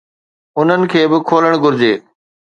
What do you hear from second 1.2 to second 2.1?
کولڻ گهرجي.